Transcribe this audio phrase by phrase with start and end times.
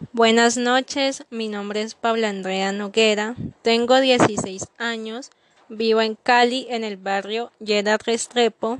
[0.00, 5.30] Buenas noches, mi nombre es Paula Andrea Noguera, tengo 16 años,
[5.68, 8.78] vivo en Cali, en el barrio Yeda Restrepo,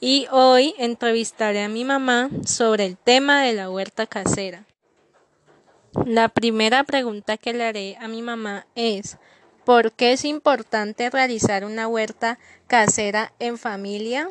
[0.00, 4.66] y hoy entrevistaré a mi mamá sobre el tema de la huerta casera.
[6.04, 9.16] La primera pregunta que le haré a mi mamá es,
[9.64, 14.28] ¿por qué es importante realizar una huerta casera en familia?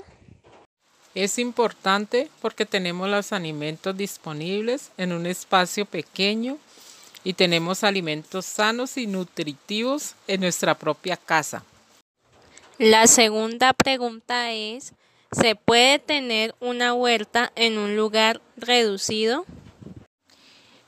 [1.15, 6.57] Es importante porque tenemos los alimentos disponibles en un espacio pequeño
[7.23, 11.63] y tenemos alimentos sanos y nutritivos en nuestra propia casa.
[12.79, 14.93] La segunda pregunta es,
[15.31, 19.45] ¿se puede tener una huerta en un lugar reducido?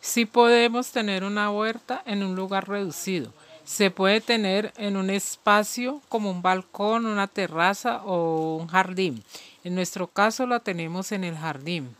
[0.01, 3.31] Sí podemos tener una huerta en un lugar reducido.
[3.65, 9.23] Se puede tener en un espacio como un balcón, una terraza o un jardín.
[9.63, 11.95] En nuestro caso la tenemos en el jardín.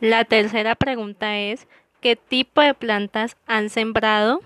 [0.00, 1.66] La tercera pregunta es,
[2.00, 4.40] ¿qué tipo de plantas han sembrado?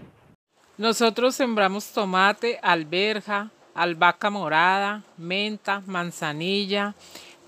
[0.79, 6.95] Nosotros sembramos tomate, alberja, albahaca morada, menta, manzanilla,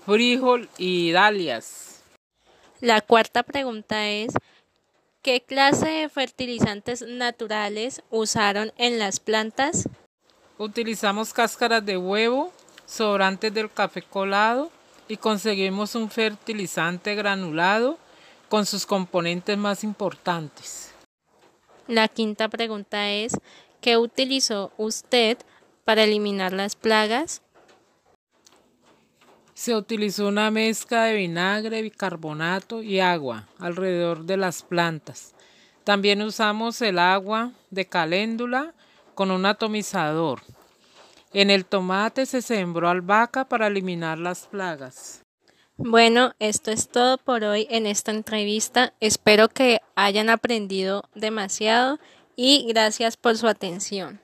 [0.05, 2.03] frijol y dalias.
[2.81, 4.33] La cuarta pregunta es,
[5.25, 9.89] ¿qué clase de fertilizantes naturales usaron en las plantas?
[10.59, 12.53] Utilizamos cáscaras de huevo,
[12.85, 14.69] sobrantes del café colado
[15.07, 17.97] y conseguimos un fertilizante granulado
[18.49, 20.93] con sus componentes más importantes.
[21.87, 23.35] La quinta pregunta es,
[23.81, 25.39] ¿qué utilizó usted
[25.85, 27.41] para eliminar las plagas?
[29.55, 35.33] Se utilizó una mezcla de vinagre, bicarbonato y agua alrededor de las plantas.
[35.85, 38.73] También usamos el agua de caléndula
[39.13, 40.41] con un atomizador.
[41.33, 45.23] En el tomate se sembró albahaca para eliminar las plagas.
[45.77, 48.93] Bueno, esto es todo por hoy en esta entrevista.
[48.99, 51.97] Espero que hayan aprendido demasiado
[52.35, 54.19] y gracias por su atención.